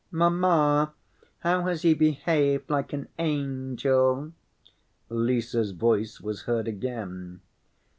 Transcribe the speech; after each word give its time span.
"Mamma, 0.09 0.95
how 1.41 1.67
has 1.67 1.83
he 1.83 1.93
behaved 1.93 2.71
like 2.71 2.91
an 2.91 3.07
angel?" 3.19 4.31
Lise's 5.09 5.73
voice 5.73 6.19
was 6.19 6.41
heard 6.45 6.67
again. 6.67 7.41